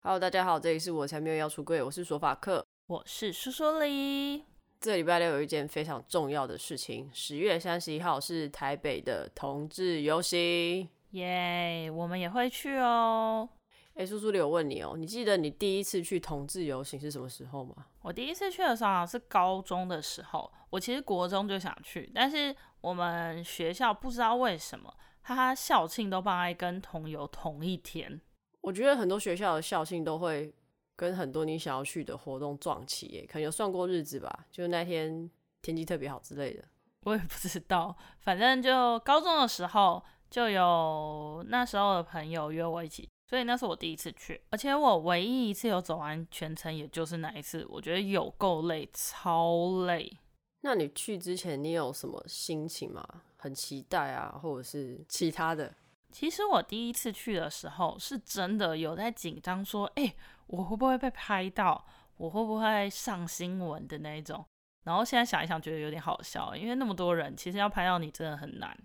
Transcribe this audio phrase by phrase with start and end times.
[0.00, 4.44] Hello，大家好，这里是我才没有要出柜，我是索法克，我是苏苏里。
[4.80, 13.48] 这礼拜六有一件非常重要的事情，十月三十一号是台北的同志游行，耶，我们也会去哦。
[13.94, 17.86] 哎，苏苏里，我问你哦，你记得你第一次去同志游行是什么时候吗？
[18.00, 24.94] 我第一次去的时候是高中的时候，我其实国中就想去，但是我们学校不知道为什么，
[25.24, 28.20] 他校庆都放在跟同游同一天。
[28.68, 30.52] 我觉得很多学校的校庆都会
[30.94, 35.30] 跟很多你想要去的活动撞期，耶，可能有算过日子吧，就那天
[35.62, 36.62] 天气特别好之类的。
[37.04, 50.14] 我也不知道，反正就高中的时候就有那时候的朋友约我一起，所以那是我第一次去，而且我唯一一次有走完全程，也就是那一次，我觉得有够累，超累。
[50.60, 53.02] 那你去之前你有什么心情吗？
[53.38, 55.74] 很期待啊，或者是其他的？
[56.12, 60.16] 其实我第一次去的时候，是真的有在紧张，说，哎、欸，
[60.46, 61.84] 我会不会被拍到？
[62.16, 64.44] 我会不会上新闻的那一种？
[64.84, 68.76] 然后现在想一想，觉得有点好笑，因为那么多人，其实要拍到你真的很难。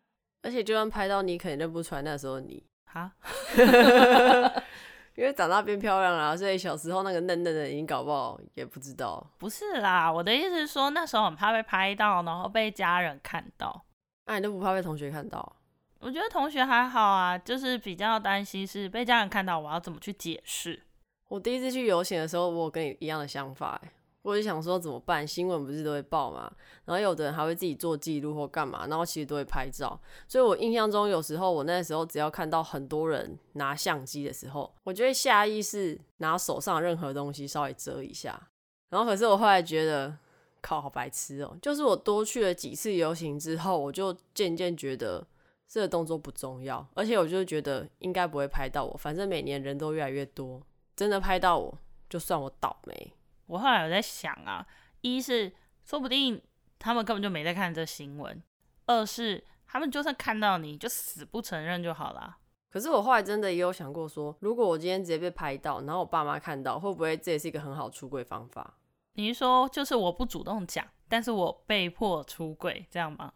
[0.44, 3.12] 而且就算拍到你，可能认不出来那时候你哈，
[5.16, 9.26] 因为长大变漂亮了，所以小时候那个嫩嫩的，你搞不好也不知道。
[9.38, 13.86] 不是啦，我的意思是说，那时候很怕被拍到，然后被家人看到。
[14.26, 15.56] 那、啊、你都不怕被同学看到？
[16.04, 20.82] 我觉得同学还好啊，就是比较担心是被家人看到，我要怎么去解释？
[21.30, 23.82] 我第一次去游行的时候，我有跟你一样的想法，
[24.22, 25.26] 我就想说怎么办？
[25.26, 26.52] 新闻不是都会报吗？
[26.84, 29.98] 然后有的人还会自己做记录或干嘛，然后其实都会拍照。
[30.28, 38.50] 所以我印象中，有时候我那时候只要看到很多人拿相机的时候，我就会下意识拿手上任何东西稍微遮一下。
[38.90, 40.14] 然后可是我后来觉得，
[40.62, 41.58] 靠，好白痴哦！
[41.62, 45.26] 就是我多去了几次游行之后，我就渐渐觉得。
[45.68, 50.62] 这个动作不重要，而且我就觉得应该不会拍到我，反正每年人都越来越多，
[50.96, 51.78] 真的拍到我
[52.10, 53.14] 就算我倒霉。
[53.48, 54.66] 我后来有在想啊，
[55.02, 55.52] 一是
[55.84, 56.42] 说不定
[56.78, 58.42] 他们根本就没在看这新闻，
[58.86, 62.38] 二是他们就算看到你就死不承认就好了。
[62.70, 68.78] 可是我后来真的也有想过说，如果我今天直接被拍到，然后我爸妈看到，会不会这也是一个很好出柜方法？
[69.14, 73.32] 你是说就是我不主动讲，但是我被迫出柜这样吗？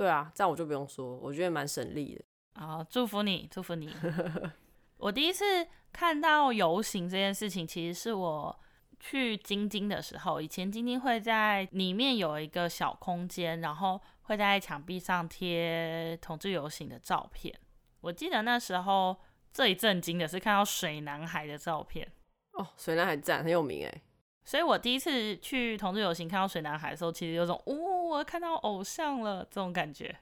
[0.00, 2.24] 对啊，这样我就不用说，我觉得蛮省力的。
[2.58, 3.94] 好，祝福你，祝福你。
[4.96, 5.44] 我第一次
[5.92, 8.60] 看到游行这件事情，其实是我
[8.98, 10.40] 去京津的时候。
[10.40, 17.54] 以前京津会在里面有一个小空间，然后会在墙壁上贴同志游行的照片。
[18.00, 19.14] 我记得那时候
[19.52, 22.10] 最震惊的是看到水男孩的照片。
[22.52, 24.02] 哦，水男孩赞，很有名哎。
[24.42, 27.74] 所以我第一次去同志游行看到水男孩的时候，其实有种哦，
[28.10, 30.14] 我看到偶像了这种感觉。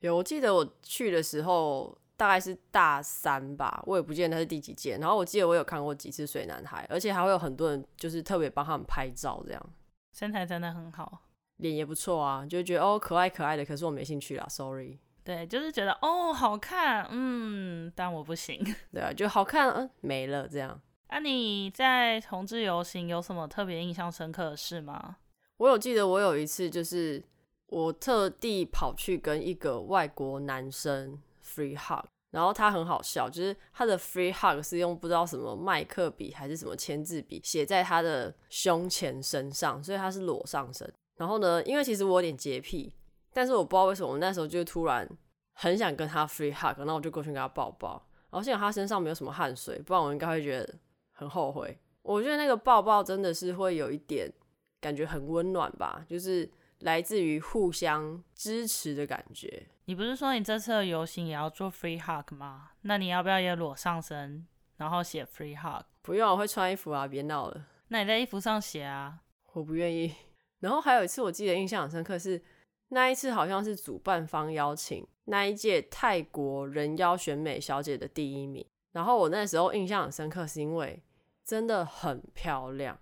[0.00, 4.98] 有，我记得我去的时候大概是大三吧，我也不记得他是第几届。
[4.98, 9.72] 然后我记得我有看过几次水男孩，而且还会有很多人就是特别帮他们拍照，这样
[10.12, 11.22] 身材真的很好，
[11.56, 13.64] 脸也不错啊，就觉得哦可爱可爱的。
[13.64, 14.98] 可是我没兴趣啦，sorry。
[15.24, 18.62] 对，就是觉得哦好看，嗯，但我不行。
[18.92, 20.80] 对啊，就好看，嗯，没了这样。
[21.08, 25.16] 那、 啊、你在同志游行有什么特别印象深刻的事吗？
[25.56, 27.22] 我有记得，我有一次就是
[27.66, 40.90] 我特地跑去跟一个外国男生 free hug，然后他很好笑，就是他的 free hug 是用不知道什么麦克笔还是什么签字笔写在他的胸前身上，所以他是裸上身。
[41.16, 42.92] 然后呢，因为其实我有点洁癖，
[43.32, 45.08] 但是我不知道为什么我那时候就突然
[45.54, 48.06] 很想跟他 free hug，然后我就过去跟他抱抱。
[48.30, 50.74] 然后幸好他身上没有什么汗水，不然我应该会觉得。
[51.18, 54.30] 很后悔，我觉得那个抱抱真的是会有一点
[54.82, 56.46] 感觉很温暖吧，就是
[56.86, 59.66] 来自于互相支持的感觉。
[59.86, 62.70] 你不是说你这次的游行也要做 free hug 吗？
[62.82, 65.84] 那你要不要也裸上身，然后写 free hug？
[66.02, 67.66] 不用，我会穿衣服啊，别闹了。
[67.88, 69.18] 那你在衣服上写啊？
[69.52, 70.14] 我不愿意。
[70.60, 72.40] 然后还有一次，我记得印象很深刻是
[72.90, 78.64] 那一次好像是主办方邀请那一届泰国人妖选美小姐的第一名。
[78.92, 81.02] 然后我那时候印象很深刻，是因为
[81.44, 82.96] 真的很漂亮。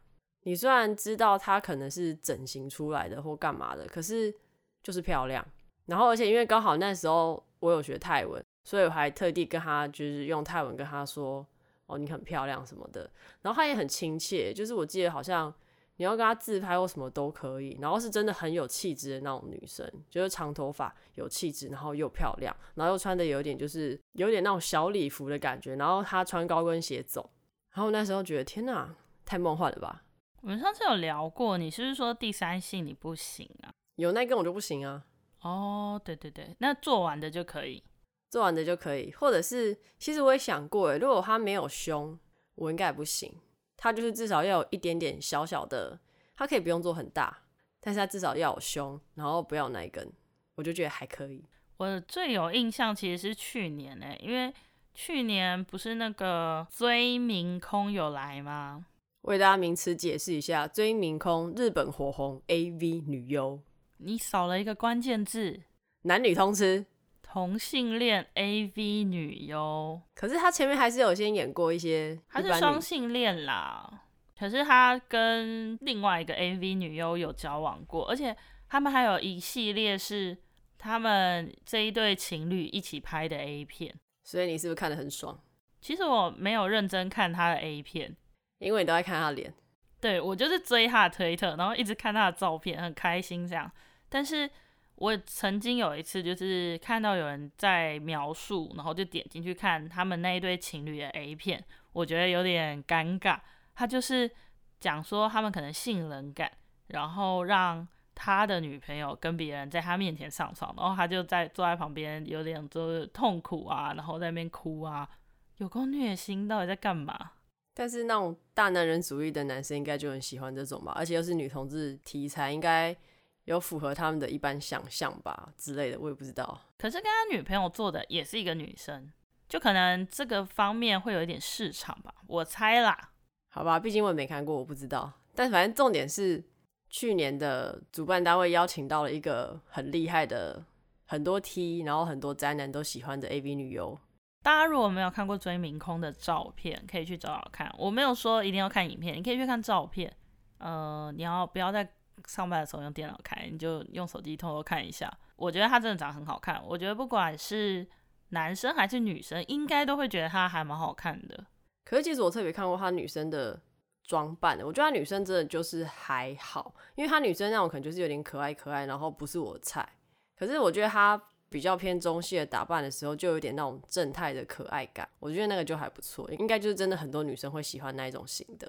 [0.44, 4.34] 你虽然知道她可能是整形出来的或干嘛的，可是
[4.82, 5.44] 就是漂亮。
[5.86, 11.46] 然后而且因为刚好那时候我有学泰文，所以我还特地跟她就是用泰文跟她说
[11.86, 13.10] ：“哦，你很漂亮什么的。”
[13.42, 15.52] 然后她也很亲切，就是我记得好像
[15.96, 17.76] 你要跟她自拍或什么都可以。
[17.80, 25.76] 然后是真的很有气质的那种女生，就是长头发有气质，然后又漂亮，然后又穿的有点就是有点那种小礼服的感觉。
[25.76, 27.30] 然后她穿高跟鞋走。
[27.72, 28.94] 然后那时候觉得天哪，
[29.24, 30.03] 太梦幻了吧！
[30.44, 33.72] 我们上次有聊过，你是不是说第三性你不行啊？
[33.96, 35.02] 有那根我就不行啊。
[35.40, 37.82] 哦，对对对，那做完的就可以，
[38.28, 42.18] 做完的就可以，或者是其实我也想过，诶，如果他没有胸，
[42.56, 43.34] 我应该也不行。
[43.78, 45.98] 他就是至少要有一点点小小的，
[46.36, 47.44] 他可以不用做很大，
[47.80, 50.12] 但是他至少要有胸，然后不要那一根，
[50.56, 51.42] 我就觉得还可以。
[51.78, 54.52] 我最有印象其实是去年诶、欸，因为
[54.92, 58.84] 去年不是那个追明空有来吗？
[59.24, 63.58] 为大家名词解释一下，追名空，日本火红 AV 女优。
[63.96, 65.62] 你少了一个关键字，
[66.02, 66.84] 男女通吃，
[67.22, 69.98] 同性恋 AV 女优。
[70.14, 74.02] 可是他前面还是有先演过一些，他是双性恋啦。
[74.38, 78.36] 可是他跟另外一个 AV 女优有交往过，而且
[78.68, 80.36] 他们还有一系列是
[80.76, 83.94] 他们这一对情侣一起拍的 A 片。
[84.22, 85.40] 所以你是不是看得很爽？
[85.80, 88.14] 其实我没有认真看他的 A 片。
[88.58, 89.52] 因为你都在看他脸，
[90.00, 93.70] 对，我就是追他的推特，然后一直看他的照片，很开心这样。
[94.08, 94.48] 但是
[94.96, 101.62] 我曾经有一次就是看到有人在描述，然后就点进去看他们那一对情侣的 A 片，
[101.92, 103.38] 我觉得有点尴尬。
[103.74, 104.30] 他就是
[104.78, 106.50] 讲说他们可能性冷感，
[106.86, 115.08] 然后让他的女朋友跟别人在他面前上床，然后他就在坐在旁边有点就是痛苦啊，然后在那边哭啊，
[115.56, 117.32] 有够虐心，到底在干嘛？
[117.74, 122.96] 但是那种大男人主义的男生应该就很喜欢这种吧，而且又是女同志题材，应该
[123.44, 126.58] 有符合他们的一般想象吧之类的，我也不知道。
[126.78, 129.12] 可是跟他女朋友做的也是一个女生，
[129.48, 133.10] 就可能这个方面会有一点市场吧，我猜啦。
[133.48, 135.12] 好吧，毕竟我也没看过，我不知道。
[135.34, 136.42] 但反正重点是，
[136.88, 140.64] 去年的主办单位邀请到了一个很厉害的，
[141.06, 143.98] 很多 T，然后很多宅男都喜欢的 AV 女优。
[144.44, 147.74] 大家如果没有看过追明空的照片，可以去找找看。
[147.78, 150.14] 我没有说一定要看影片，你可以去看照片。
[150.58, 151.88] 呃，你要不要在
[152.26, 153.42] 上班的时候用电脑看？
[153.50, 155.10] 你就用手机偷偷看一下。
[155.36, 156.62] 我觉得他真的长得很好看。
[156.66, 157.88] 我觉得不管是
[158.28, 161.46] 男生还是女生，应该都会觉得他还蛮好看的。
[161.86, 163.58] 可是其实我特别看过他女生的
[164.02, 169.88] 装扮，我觉得他女生真的就是还好，因为他女生那种可能就是有点可爱可爱，然后不是我菜。
[170.36, 171.18] 可是我觉得他。
[171.54, 178.68] 比较偏中性的打扮的时候，就有点那种正太的可爱感，我觉得那个就还不错，应该就是真的很多女生会喜欢那一种型的。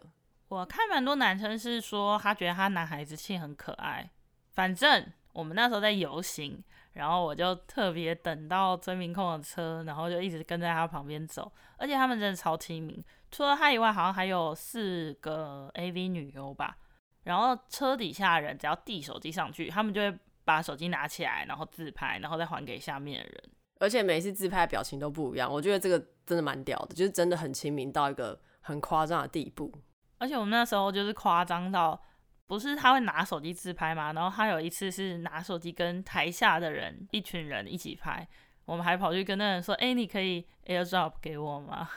[0.49, 4.07] 我看蛮多男生是说他觉得他男孩子气很可爱。
[4.51, 5.03] 反正
[5.33, 13.03] 我们那时候在游行，然后我就特别等到曾明空的车，然后就一直跟在他旁边走，而且他们真的超亲民。
[13.31, 16.77] 除了他以外，好像还有四个 AV 女优吧。
[17.23, 20.15] 然后车底下的人只要递手机上去，他们就会。
[20.45, 23.43] 把手机拿起来，然后自拍，然后再还给下面的人。
[23.79, 29.69] 而且每次自拍的表情都不一样，我觉得这个真的蛮屌的，就是真的很亲民到一个很夸张的地步。
[30.17, 32.01] 而且我们那时候就是夸张到，
[32.47, 34.13] 不是他会拿手机自拍嘛？
[34.13, 38.25] 然后他有一次是拿手机跟台下的人一群人一起拍，
[38.63, 41.89] 我们还跑去跟那人说：“哎，你可以 AirDrop 给我吗？”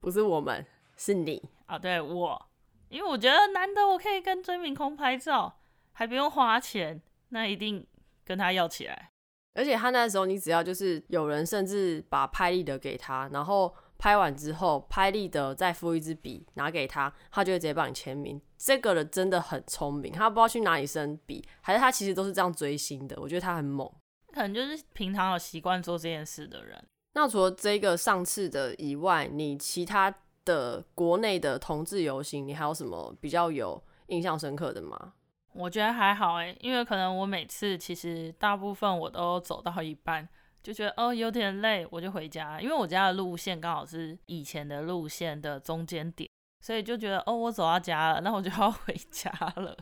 [0.00, 0.66] 不是我们，
[0.96, 2.50] 是你啊，对我，
[2.88, 5.60] 因为我觉得难得我可以跟追明空拍照，
[5.92, 7.86] 还不用花钱，那一定。
[8.30, 9.10] 跟他要起来，
[9.54, 18.40] 而且他那时候，你只要就是有人甚至把拍立得给他，然后拍完之后，拍立得再附一支笔拿给他，他就会直接帮你签名。
[18.56, 23.20] 这个人真的很聪明，他不知道去哪里生笔，还是他其实都是这样追星的。
[23.20, 23.92] 我觉得他很猛，
[24.32, 26.80] 可能就是平常有习惯做这件事的人。
[27.14, 35.14] 那除了这个上次的以外，你其他的国内的同志游行，你还有什么比较有印象深刻的吗？
[35.52, 40.28] 我觉得还好诶，因为可能我每次其实大部分我都走到一半，
[40.62, 42.60] 就觉得哦有点累，我就回家。
[42.60, 46.28] 因为我家的路线刚好是以前的路线的中间点，
[46.60, 49.76] 所以就觉得哦我走到家了，那我就要 回家了。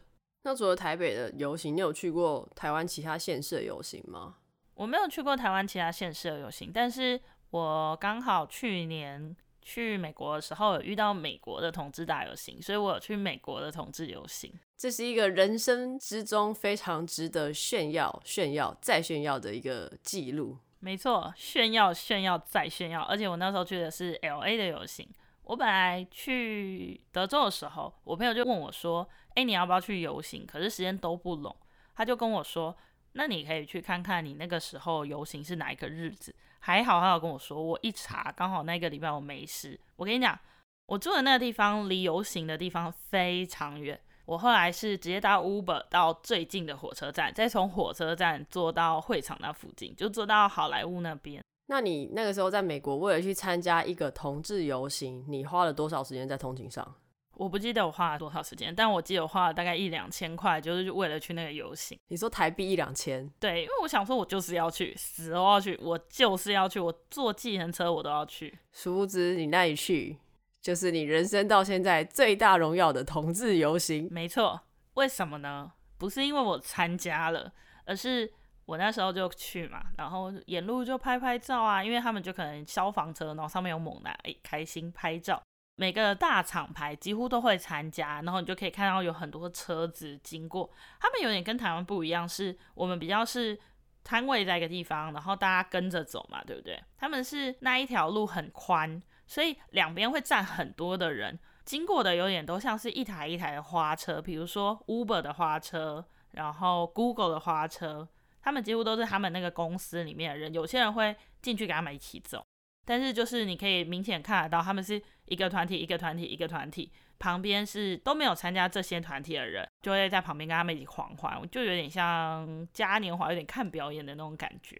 [0.45, 4.37] 那除了台北的游行，你有去过台湾其他县市的游行吗？
[4.75, 7.21] 我没有去过台湾其他县市的游行，但是
[7.51, 9.37] 我刚好去年
[9.69, 14.51] 去美国的时候有遇到美国的同志大游行，所以我有去美国的同志游行。
[14.79, 20.57] 这是一个人生之中非常值得炫耀、炫耀再炫耀的一个记录。
[20.81, 23.03] 没错，炫耀、炫耀再炫耀。
[23.03, 25.07] 而且我那时候去的是 LA 的游行。
[25.43, 29.07] 我本来去德州的时候，我朋友就问我说
[29.37, 31.55] ：“哎，你要不要去游行？”可是时间都不拢，
[31.95, 32.75] 他就跟我说
[33.13, 39.79] ：“那你可以去看看你那个时候游行是哪一个日子。”还好，他有跟我说，我一查刚好那个礼拜我没事。
[39.97, 40.39] 我跟你讲，
[40.87, 43.99] 我住的那个地方离游行的地方非常远。
[44.27, 51.43] 我后来是直接搭 Uber 到最近的火车站，再从火车站坐到会场那附近，就坐到好莱坞那边。
[51.69, 56.95] 那你那个时候在美国，为了去参加一个同志游行，你花了多少时间在通勤上？
[57.39, 61.97] 我不记得我花了多少时间，但我记得我花了大概一两千块，就是为了去那个游行。
[62.09, 63.31] 你说台币一两千？
[63.39, 68.59] 对，因为我想说，我就是要去，死都要去，我就是要去，我坐计程车我都要去。
[68.73, 70.19] 殊不知你那一去
[70.61, 74.09] 就是你人生到现在最大荣耀的同志游行。
[74.11, 74.61] 没错，
[74.95, 75.73] 为什么呢？
[75.97, 77.53] 不是因为我参加了，
[77.85, 78.29] 而是
[78.67, 85.41] 我那时候就去嘛，然后沿路就拍拍照啊，因为他们就可能消防车，然后上面有猛男，哎，开心拍照。
[85.81, 90.69] 每个大厂牌几乎都会参加，然后你就可以看到有很多车子经过。
[90.99, 93.57] 他们有点跟台湾不一样，是我们比较是
[94.03, 96.83] 摊位在一个地方，然后大家跟着走嘛，对不对？
[96.97, 108.09] 他们是那一条路很宽，所以两边会站很多的人，经过的有点都像是一台一台的花车，比如说 Uber 的花车，然后 Google 的花车，
[108.43, 112.45] 他们几乎都是他们那个公司里面的人，有些人会进去跟他们一起走。
[112.89, 124.75] 但是就是你可以明显看得到，他们是一个团体一个团体一个团体，旁边是都没有参加这些团体的人，就会在旁边跟他们一起狂欢，就有点像嘉年华，有点看表演的那种感觉。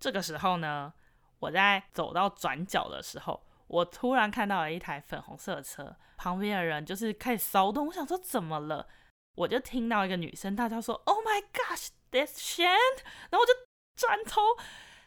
[0.00, 0.92] 这个时候呢，
[1.38, 8.88] 我在走到转角的时候，我突然看到了一台粉红色的车，旁边的人就是开始骚动，我想说怎么了？
[9.36, 13.52] 我就听到一个女生大叫说：“Oh my gosh, that's Shane！” 然后我就
[13.94, 14.40] 转头。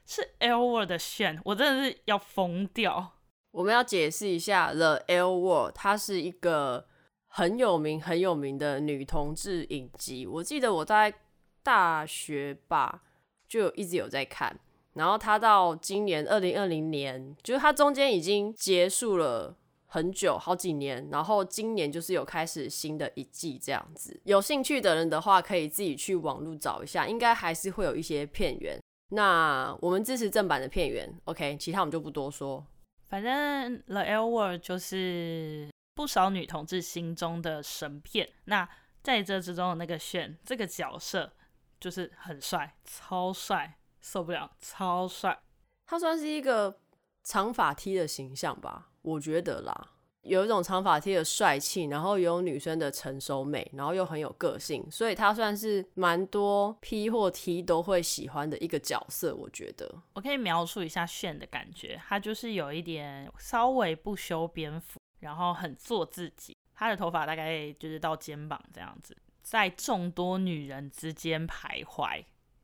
[0.10, 3.14] 是 L Word 的选我真的是要疯掉。
[3.52, 6.88] 我们要解释一下，The L Word，它是一个
[7.28, 10.26] 很有名、很有名的女同志影集。
[10.26, 11.14] 我记得我在
[11.62, 13.04] 大学吧，
[13.48, 14.60] 就一直有在看。
[14.94, 21.08] 然后它到今年二零二零年，就是它中间已经结束了很久，好几年。
[21.12, 24.20] 然后今年就是有开始新的一季这样子。
[24.24, 28.80] 有兴趣的人的话，可以自己去网络找一下，应该还是会有一些片源。
[29.10, 32.66] 那我们支持正版的片源，OK，其他我们就不多说。
[33.06, 38.30] 反正 The L Word 就是不少女同志心中的神片。
[38.46, 38.70] 那
[39.02, 41.34] 在这之中的那个 Shane 这个角色
[41.80, 45.40] 就是很帅，超帅，受不了，超帅。
[45.88, 46.80] 他算是一个
[47.24, 49.94] 长发 T 的形象吧，我觉得啦。
[50.22, 59.34] 有一种长发 T 的帅气，然后有女生的成熟美，然后又很有个性，所以他算是蛮多 P 或 T 都会喜欢的一个角色。
[59.34, 66.56] 我觉得我可以描述一下炫的感觉，他就是有一点稍微不修边幅，然后很做自己。
[66.76, 72.24] 他的头发大概就是到肩膀这样子，在众多女人之间徘徊，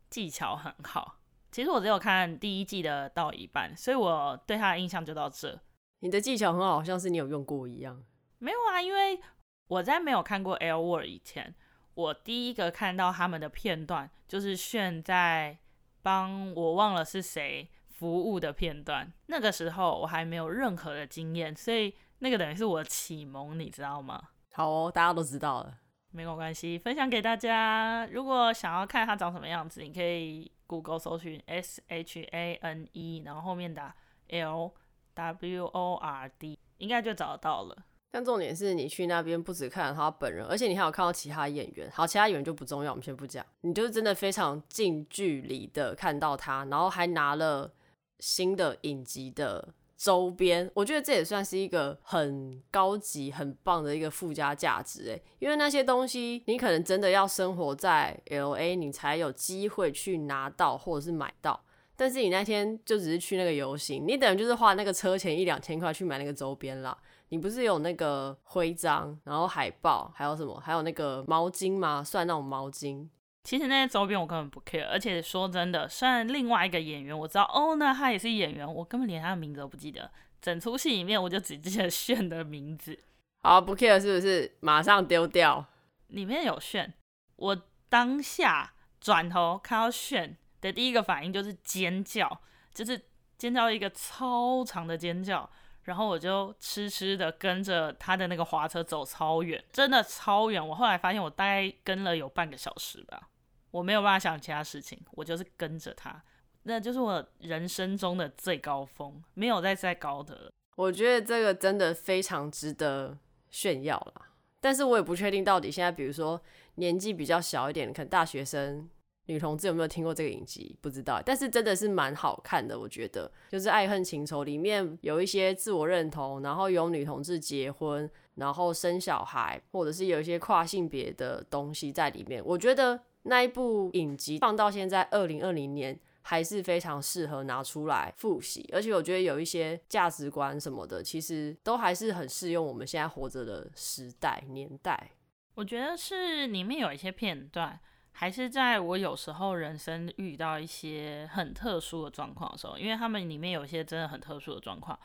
[0.10, 1.20] 技巧很好。
[1.52, 5.58] 其实我只有看第一季的到一半，所以我对他的印象就到这。
[6.00, 8.04] 你的技巧很好，像是你有用过一样。
[8.38, 9.20] 没有啊，因为
[9.68, 11.56] 我在没有看过《L Word》以前，
[11.96, 15.58] 我第一个看到他们的片段就是炫在
[16.04, 19.12] 帮我忘了是谁服务的片段。
[19.28, 24.22] 那个时候我还没有任何的经验，所以那个等于是我的启蒙，你知道吗？
[24.54, 25.80] 好哦，大家都知道了，
[26.12, 28.06] 没有关系，分享给大家。
[28.12, 33.96] 如果想要看它长什么样子，你可以 Google 搜寻 S H A N E，然后后面打
[34.28, 34.74] L。
[35.16, 37.76] W O R D 应该就找到了，
[38.12, 41.90] 但重点是你去那边不只看到他本人，而且你还有看到其他演员。
[41.92, 43.44] 好，其他演员就不重要，我们先不讲。
[43.62, 47.72] 你就是真的非常近距离的看到他，然后还拿了
[48.20, 50.70] 新的影集的周边。
[50.74, 61.62] 我觉得这也算是一个很高级、很棒的一个附加价值诶，因为那些东西你可能真的要生活在 LA，你才有机会去拿到或者是买到。
[61.98, 66.98] 但是你那天就只是去那个游行，你等于就是花那个车钱一两千块去买那个周边啦。
[67.30, 70.60] 你不是有那个徽章，然后海报，还有什么？
[70.60, 72.04] 还有那个毛巾吗？
[72.04, 73.08] 算那种毛巾。
[73.44, 80.10] 其实那些周边我根本不 care，而且说真的，虽然另外一个演员我知道，哦，那他也是演员，我根本连他的名字都不记得。
[80.42, 83.00] 整出戏里面我就只记得炫的名字。
[83.42, 84.56] 好，不 care 是不是？
[84.60, 85.66] 马上丢掉。
[86.08, 86.94] 里面有炫，
[87.38, 90.38] 我当下转头看到炫。
[90.66, 92.42] 的第一个反应就是尖叫，
[92.74, 93.00] 就是
[93.38, 95.48] 尖叫一个超长的尖叫，
[95.84, 100.68] 然后我就痴痴的跟着他的那个滑车走超远，真的超远。
[100.68, 103.30] 我后来发现我大概跟了有半个小时吧，
[103.70, 106.20] 我没有办法想其他事情，我就是跟着他，
[106.64, 110.52] 那就是我人生中的最高峰，没有再再高的了。
[110.76, 113.18] 我觉得这个真的非常值得
[113.52, 114.30] 炫耀啦，
[114.60, 116.42] 但是我也不确定到底现在，比如说
[116.76, 118.90] 年纪比较小一点，可能大学生。
[119.28, 120.78] 女同志有没有听过这个影集？
[120.82, 132.44] 不知道，但是真的是蛮好看的，我觉得就是爱恨情仇里面有一些自我认同，然后有女同志结婚，然后生小孩，或者是有一些跨性别的东西在里面。
[132.46, 145.12] 我觉得那一部影集放到现在二零二零年还是非常适合拿出来复习，而且我觉得有一些价值观什么的，其实都还是很适用我们现在活着的时代年代。
[145.56, 147.80] 我觉得是里面有一些片段。
[148.18, 154.98] 还是在我有时候人生遇到一些很特殊的状况的时候，因为他们里面有一些真的很特殊的状况，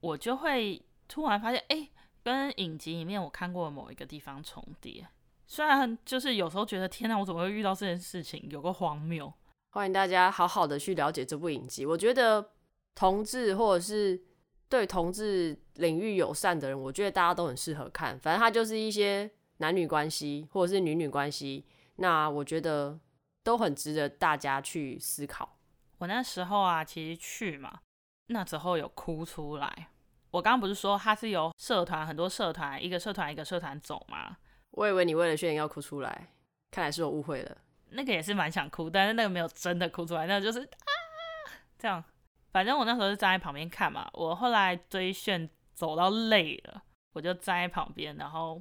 [0.00, 1.88] 我就会突然发现，哎、
[2.22, 5.08] 跟影集里面我看过的某一个地方重叠。
[5.46, 9.32] 虽然就是有时候觉得，天哪，我怎么会遇到这件事情，有个荒谬。
[9.70, 11.86] 欢迎大家好好的去了解这部影集。
[11.86, 12.50] 我觉得
[12.94, 14.20] 同志或者是
[14.68, 18.18] 对同志领域友善的人，我觉得大家都很适合看。
[18.18, 21.64] 反正它就是一些男女关系或者是女女关系，
[21.98, 22.98] 那我觉得
[23.44, 25.58] 都很值得大家去思考。
[25.98, 27.80] 我那时候啊，其实去嘛，
[28.26, 29.88] 那时候有哭出来。
[30.30, 34.36] 我刚刚不是说他是由社团很多社团一个社团一个社团走吗？
[34.72, 36.28] 我以为你为了炫耀要哭出来，
[36.70, 37.56] 看来是我误会了。
[37.90, 40.92] 那个也是蛮想哭，但是那个没有真的哭出来，那个就是啊
[41.78, 42.04] 这样。
[42.52, 44.08] 反正我那时候是站在旁边看嘛。
[44.12, 46.82] 我后来追炫走到累了，
[47.14, 48.60] 我就站在旁边，然后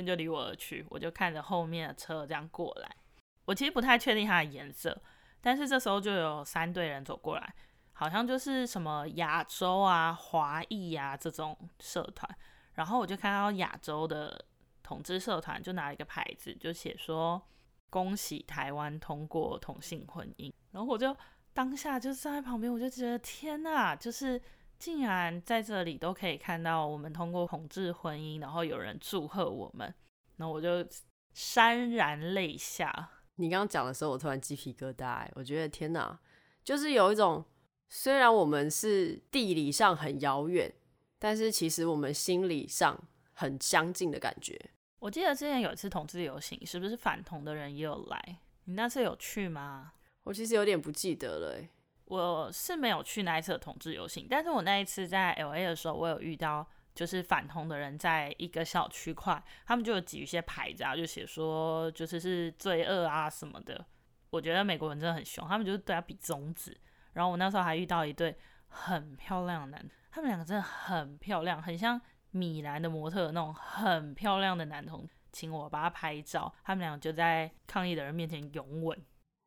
[0.00, 2.96] 就离我而去，我就看着后面的车这样过来。
[3.44, 4.96] 我其实不太确定它的颜色，
[5.40, 7.54] 但是这时候就有三队人走过来，
[7.92, 12.32] 好像就是什么亚洲啊、华裔啊这种社团。
[12.74, 14.46] 然后我就看到亚洲的。
[14.84, 17.40] 同志社团就拿了一个牌子，就写说
[17.88, 20.52] 恭喜台湾通过同性婚姻。
[20.72, 21.16] 然后我就
[21.54, 24.38] 当下就站在旁边，我就觉得天哪，就是
[24.82, 29.94] 竟然在这里都可以看到我们通过同志婚姻，然后有人祝贺我们，
[30.38, 30.84] 然后我就
[31.32, 33.10] 潸然泪下。
[33.36, 36.18] 你刚刚讲的时候，我突然鸡皮疙瘩，我觉得天哪，
[36.64, 37.44] 就是有一种
[37.88, 40.74] 虽然我们是地理上很遥远，
[41.20, 43.00] 但是其实我们心理上
[43.34, 44.60] 很相近的感觉。
[44.98, 48.38] 我记得之前有一次同志游行，是不是反同的人也有来？
[48.64, 49.92] 你那次有去吗？
[50.24, 51.68] 我其实有点不记得了。
[52.12, 63.84] 我是没有去那一次的同志游行，但是我那一次在 LA 的时候，我有遇到就是反同的人，在一个小区块，他们就有举一些牌子啊，就写说就是是罪恶啊什么的。
[64.30, 66.76] 我觉得美国人真的很凶，他们就是对他比中指。
[67.14, 68.36] 然后我那时候还遇到一对
[68.68, 72.00] 很漂亮的男，他们两个真的很漂亮，很像。
[72.34, 78.98] 米兰的模特那种很漂亮的男同，请我帮他拍照，他们俩就在抗议的人面前拥吻。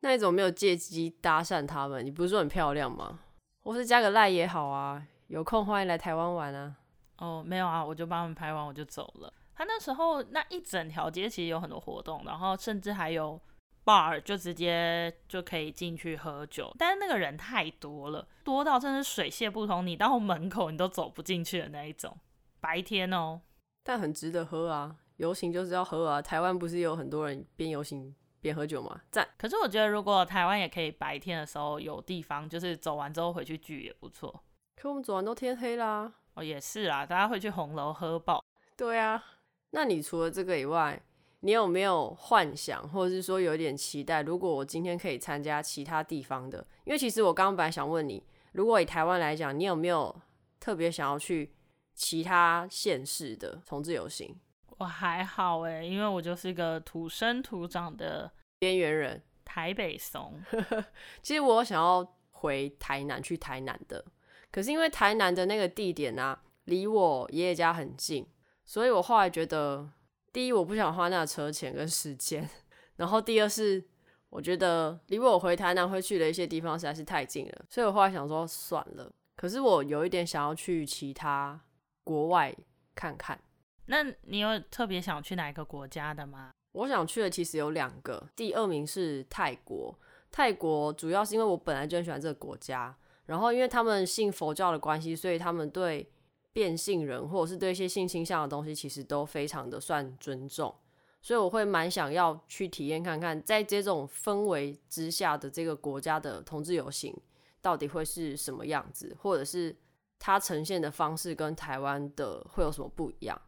[0.05, 2.05] 那你怎么没有借机搭讪他们？
[2.05, 3.21] 你不是说很漂亮吗？
[3.63, 6.75] 或是加个赖也好啊，有空欢迎来台湾玩啊。
[7.17, 9.33] 哦，没有啊，我就帮他们拍完我就走了。
[9.55, 13.41] 他那时候那一整条街其实有很多活动，然后甚至还有
[13.83, 22.15] bar，就直接就可以进去喝酒，但是那个人太多了，多到真是水泄不通，你到门口你都走不进去的那一种。
[22.59, 23.41] 白天哦，
[23.83, 24.97] 但很值得喝啊！
[25.17, 26.21] 游行就是要喝啊！
[26.21, 28.13] 台湾不是有很多人边游行
[28.45, 29.01] 边喝酒嘛？
[29.11, 29.27] 赞！
[29.37, 34.43] 可是我觉得如果台湾也可以白天的时候有地方，就是走完之后回去聚也不错。
[34.75, 36.13] 可我们走完都天黑啦。
[36.35, 38.43] 哦，也是啦，大家会去红楼喝爆。
[38.77, 39.23] 对啊，
[39.71, 41.01] 那你除了这个以外，
[41.39, 44.21] 你有没有幻想，或者是说有一点期待？
[44.21, 50.15] 如果我今天可以参加其他地方的，因为其实我刚刚本来想问你，如果以台湾来讲，你有没有
[50.59, 51.51] 特别想要去？
[51.97, 54.35] 其他县市的同志游行，
[54.77, 60.41] 我还好哎，因为我就是一个土生土长的边缘人，台北松。
[61.21, 64.03] 其实我想要回台南去台南的，
[64.51, 68.27] 可是因为台南的那个地点啊，离我爷爷家很近，
[68.65, 69.89] 所以我后来觉得，
[70.31, 72.49] 第一我不想花那车钱跟时间，
[72.97, 73.83] 然后第二是
[74.29, 79.11] 我觉得离我回台南会去的一些地方实在是太近了，所以我后来想说算了。
[79.35, 81.61] 可是我有一点想要去其他。
[82.07, 82.55] 国外
[82.93, 83.39] 看看，
[83.87, 86.51] 那你有特别想去哪一个国家的吗？
[86.73, 89.97] 我想去的其实有两个，第二名是泰国。
[90.31, 92.95] 泰国主要是因为我本来就很喜欢这个国家，
[93.25, 96.11] 然后因为他们信佛教的关系，所以他们对
[96.51, 100.75] 变性人或者是对一些性倾向的东西，其实都非常的算尊重，
[101.21, 107.15] 所以我会蛮想要去体验看看，在这种氛围之下的这个国家的同志游行
[107.61, 109.75] 到底会是什么样子，或者是。
[110.17, 113.39] 它呈现的方式跟台湾的会有什么不一样？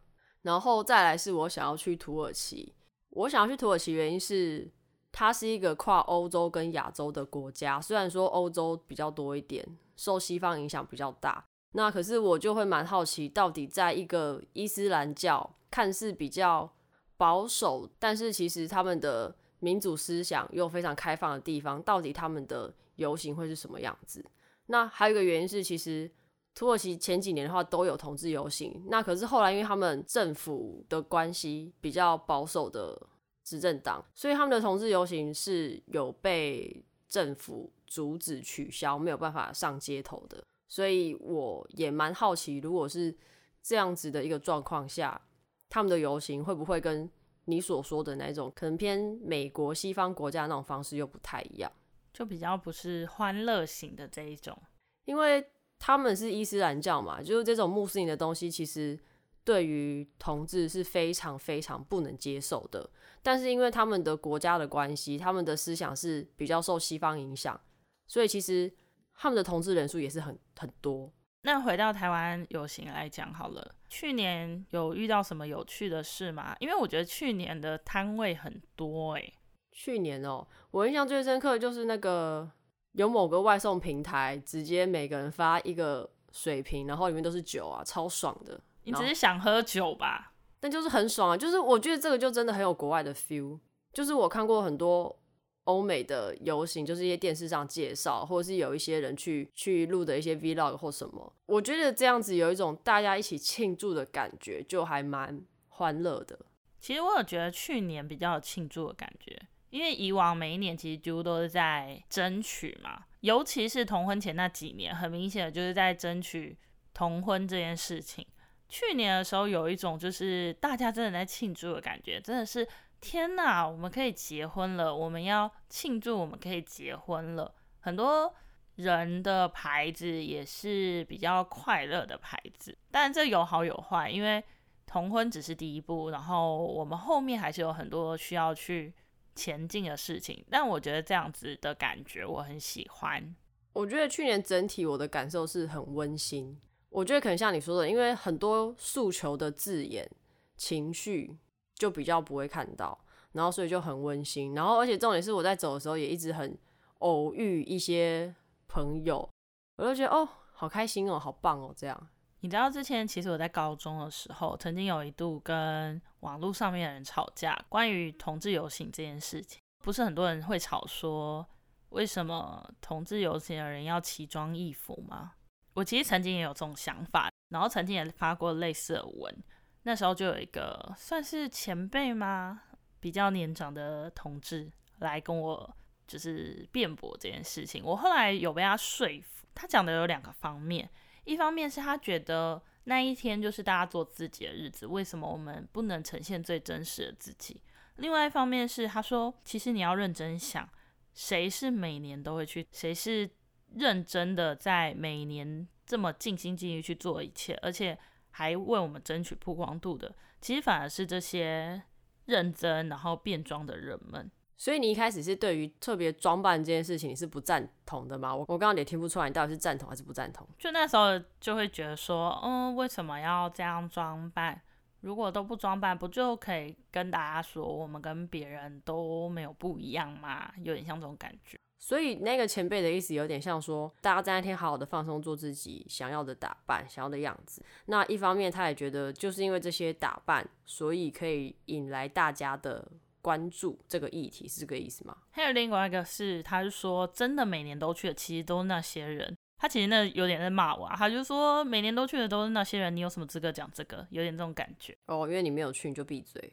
[0.42, 2.74] 然后再来是我想要去土耳其。
[3.10, 4.70] 我想要去土耳其原因是
[5.10, 11.44] 它是一个跨欧洲跟亚洲的国家，虽然说欧洲比较多一点，受西方影响比较大。
[11.72, 16.70] 那可是我就会蛮好奇，到底在一个伊斯兰教看似比较
[17.16, 24.24] 保守，但是其实他们的民主思想又非常开放的地方，到底他们的游行会是什么样子？
[24.66, 26.10] 那还有一个原因是，其实。
[26.58, 33.00] 土耳其前几年的话都有同志游行，那可是后来因为他们政府的关系比较保守的
[33.44, 40.42] 执政党，所以他们的同志游行是有被政府阻止取消，没有办法上街头的。
[40.66, 43.16] 所以我也蛮好奇，如果是
[43.62, 45.20] 这样子的一个状况下，
[45.68, 47.08] 他们的游行会不会跟
[47.44, 51.70] 你所说的那种可能偏美国西方国家那种方式又不太一样，
[52.12, 54.60] 就比较不是欢乐型的这一种，
[55.04, 55.48] 因为。
[55.78, 58.98] 他们是伊斯兰教嘛，就是这种穆斯林的东西，其实
[59.44, 62.90] 对于同志是非常非常不能接受的。
[63.22, 67.58] 但是因为他们的国家的关系，他们的思想是比较受西方影响，
[68.06, 68.72] 所以其实
[69.14, 71.12] 他们的同志人数也是很很多。
[71.42, 76.56] 那回到台湾游行来讲好了，去年有遇到什么有趣的事吗？
[76.58, 79.34] 因为我觉得去年的摊位很多诶、欸。
[79.70, 82.50] 去年哦、喔，我印象最深刻的就是那个
[82.92, 88.60] 有某个外送平台，直接每个人发一个水瓶，然后里面都是酒啊，超爽的。
[88.84, 90.32] 你只是想喝酒吧？
[90.60, 93.58] 但就是很爽啊，就是我觉得这个就真的很有国外的 feel。
[93.92, 95.18] 就是我看过很多
[95.64, 106.38] 欧美的游行，就是一些电视上介绍，或者是有一些人去去录的一些 vlog 或什么，我觉得这样子有一种大家一起庆祝的感觉，就还蛮欢乐的。
[106.80, 109.37] 其实我有觉得去年比较有庆祝的感觉。
[109.70, 116.56] 因为以往每一年其实几乎都是在争取嘛，尤其是同婚前那几年，很明显的就是在争取
[116.94, 118.26] 同婚这件事情。
[118.68, 122.66] 去年的时候有一种就是大家真的在庆祝的感觉，真的是
[123.00, 127.54] 天哪，我们可以结婚了，我们要庆祝我们可以结婚了。
[127.80, 128.34] 很多
[128.76, 134.42] 人的牌子也是比较快乐的牌子，但这有好有坏，因为
[134.86, 138.94] 同婚只是第一步，然后我们后面还是有很多需要去。
[139.38, 143.34] 前进的事情，但我觉得这样子的感觉我很喜欢。
[143.72, 146.58] 我觉得去年整体我的感受是很温馨。
[146.90, 150.10] 我觉得可能像你说的，因为很多诉求的字眼、
[150.56, 151.36] 情绪
[151.74, 152.98] 就比较不会看到，
[153.32, 154.54] 然后所以就很温馨。
[154.54, 156.58] 然后而且重点是我在走的时候也一直很
[156.98, 158.34] 偶遇一些
[158.66, 159.28] 朋友，
[159.76, 162.08] 我就觉得哦，好开心哦，好棒哦，这样。
[162.40, 171.44] 你知道之前其实我在高中的时候，曾经有一度跟网络上面的人吵架，关于同志游行这件事情，不是很多人会吵说，
[171.88, 175.32] 为什么同志游行的人要奇装异服吗？
[175.74, 179.36] 我其实曾经也有这种想法，然后曾经也发过类似的文，
[179.82, 182.62] 那时候就有一个算是前辈吗，
[183.00, 190.88] 比较年长的同志来跟我就是辩驳这件事情，我后来有被他说服，他讲的有两个方面。
[191.28, 197.62] 一方面是他觉得那一天就是大家做自己的日子，为什么我们不能呈现最真实的自己？
[197.96, 200.66] 另外一方面是他说，其实你要认真想，
[201.12, 203.28] 谁是每年都会去，谁是
[203.74, 207.98] 认真的在每年这么尽心尽力去做一切，而且
[208.30, 211.82] 还为我们争取曝光度的，其实反而是这些
[212.24, 214.30] 认真然后变装的人们。
[214.58, 218.34] 所以你一开始是对于特别装扮这件事情你是不赞同的吗？
[218.34, 220.44] 我我刚刚也听不出来你到底是赞同还是不赞同。
[220.58, 224.60] 就那时候就会觉得说，嗯，为什么要这样装扮？
[225.02, 230.50] 如果都不装扮，不就可以跟大家说我们跟别人都没有不一样吗？
[230.64, 231.56] 有点像这种感觉。
[231.78, 237.64] 所以那个前辈的意思有点像说，大家在那天好好的放松，做自己想要的打扮、想要的样子。
[237.86, 242.84] 那一方面，他也觉得就是因为这些打扮，所以可以引来大家的。
[243.28, 245.14] 关注这个议题是这个意思吗？
[245.32, 249.36] 还有另外一个是，他是说真的每年都去的，其实都是那些人。
[249.58, 254.06] 他其实那有点在骂我啊，他就说每年都去的都是那些人，你有什么资格讲这个？
[254.08, 256.50] 有点这种感觉哦，因为你没有去，你就闭嘴。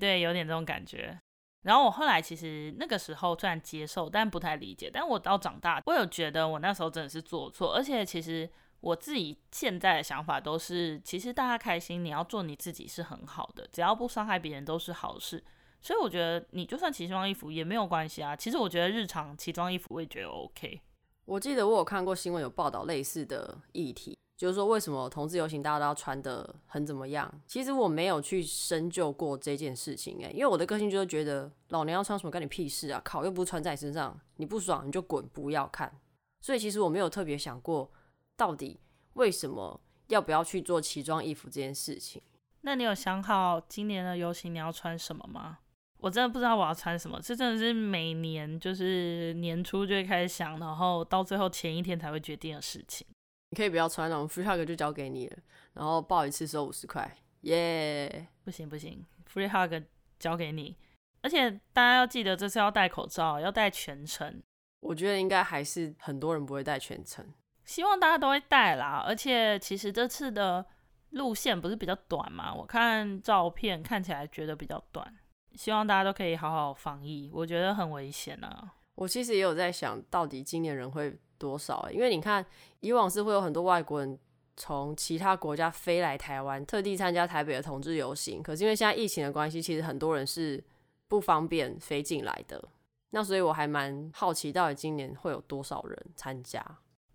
[0.00, 1.20] 对，有点这种感觉。
[1.64, 4.90] 然后我后来其实那个时候虽然接受，但不太理解。
[4.90, 8.48] 但我到长大，我有觉得我那时候真的是做错，而且其实
[8.80, 15.44] 我自己现在的想法都是，其实大家开心，你要做你自己是很好的，只要不伤害别人都是好事。
[15.84, 18.34] 所以我觉得你就算奇装异服也没有关系啊。
[18.34, 20.80] 其实我觉得日常奇装异服我也觉得 OK。
[21.26, 27.30] 我记得我有看过新闻有报道类似的议题，就是说为什么同志游行大家都要穿的很怎么样？
[27.46, 32.98] 其实我没有去深究过这件事情诶，因为我的个性就是觉得老娘要穿什么干你屁事啊！
[33.04, 36.00] 靠，又不是穿在你身上，你不爽你就滚，不要看。
[36.40, 37.90] 所以其实我没有特别想过
[38.36, 38.80] 到底
[39.14, 42.22] 为什么要不要去做奇装异服这件事情。
[42.62, 45.58] 那你有想好今年的游行你要穿什么吗？
[46.04, 53.06] 我真的不知道我要穿什么，这真的是每年就是年初就会开始想，然后到最后前一天才会决定的事情。
[53.48, 55.38] 你可以不要穿了，我们 free hug 就交给你了，
[55.72, 58.44] 然后报一次收五十块，耶、yeah！
[58.44, 59.82] 不行不行，free hug
[60.18, 60.76] 交给你，
[61.22, 64.42] 而且大家要记得这次要戴口罩，要戴全程。
[64.80, 67.26] 我觉得应该还是很多人不会戴全程，
[67.64, 69.02] 希望大家都会戴啦。
[69.06, 70.66] 而且其实这次的
[71.12, 75.16] 路线不是比较短嘛，我看照片看起来觉得比较短。
[75.54, 78.72] 希望大家都可以好好防疫，我觉得很危险啊。
[78.96, 81.92] 我其实也有在想，到底今年人会多少欸？
[81.92, 82.44] 因为你看，
[82.80, 84.18] 以往是会有很多外国人
[84.56, 88.40] 从其他国家飞来台湾，特地参加台北的同志游行。
[88.42, 90.62] 可是因为现在疫情的关系，其实很多人是
[91.08, 92.62] 不方便飞进来的。
[93.10, 96.64] 那所以我还蛮好奇，到底今年会有多少人参加？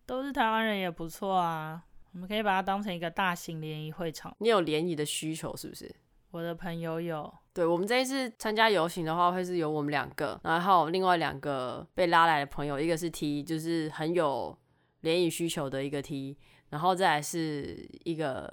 [0.06, 1.84] 都是台湾人也不错啊。
[2.12, 4.36] 我们可以把它当成一个大型联谊会场。
[4.40, 5.94] 你有联谊的需求是不是？
[6.32, 7.34] 我的朋友有。
[7.60, 14.58] 对，我们这一次参加游行的话，会是有我们两个，然后另外两个被拉来的朋友，一个是 T，就是很有
[15.02, 16.38] 联谊需求的一个 T，
[16.70, 18.50] 然后再来是一个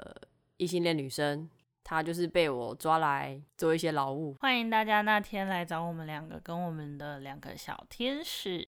[0.57, 1.49] 异性恋女生，
[1.85, 4.35] 她就是被我抓来做一些劳务。
[4.40, 8.66] 欢迎大家那天来找我们两个，跟我们的两个小天使。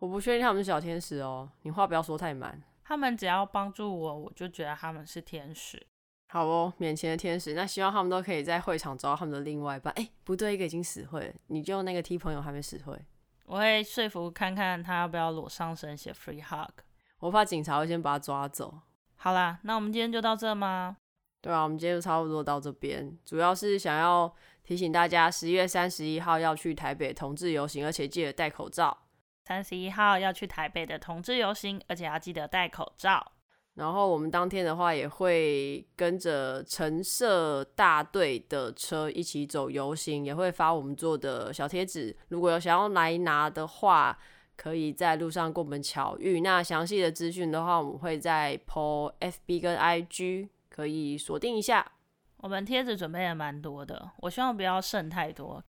[0.00, 2.62] 我不确定他们是小天使哦，你话不要说太满。
[2.84, 5.82] 他们只要帮助我，我就觉得他们是天使。
[6.30, 7.54] 好哦，面前的天使。
[7.54, 9.92] 那希望他们都可以在会场找到他们的另外一半。
[9.94, 12.98] 哎，不对，一个已经死会了，你就那个 T 朋友还没死会。
[13.46, 16.82] 我会说服看看他要不要裸上身写 free hug。
[17.20, 18.78] 我怕警察会先把他抓走。
[19.16, 20.98] 好啦，那我们今天就到这吗？
[21.40, 23.16] 对啊，我们今天就差不多到这边。
[23.24, 24.30] 主要是想要
[24.62, 29.06] 提醒大家，十一月三十一号要去台北同志游行，而且记得戴口罩。
[29.46, 33.32] 三十一号要去台北的同志游行，而且要记得戴口罩。
[33.78, 42.14] 然后我们当天的话，也会跟着橙色大队的车一起走游行，也会发我们做的小贴纸。
[42.28, 44.18] 如果有想要来拿的话，
[44.56, 46.40] 可以在路上跟我们巧遇。
[46.40, 51.92] 那详细的资讯的话，我们会在 po FB 跟 IG，可以锁定一下。
[52.38, 55.62] 我们贴纸准备也蛮多的，我希望不要剩太多。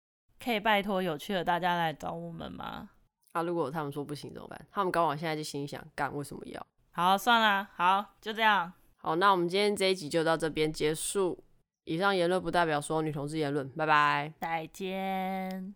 [0.41, 2.89] 可以拜托有趣的大家来找我们吗？
[3.33, 4.65] 啊、如果他们说不行怎么办？
[4.71, 6.65] 他们刚好现在就心想干，为什么要？
[6.97, 8.73] 好，算了，好，就这样。
[8.95, 11.43] 好，那我们今天这一集就到这边结束。
[11.83, 15.75] 以上言论不代表所有女同志言论，拜拜，再见。